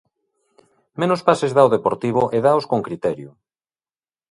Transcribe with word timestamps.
Menos 1.01 1.21
pases 1.27 1.51
dá 1.55 1.61
o 1.67 1.73
Deportivo 1.75 2.23
e 2.35 2.37
dáos 2.45 2.65
con 2.71 2.85
criterio. 2.87 3.29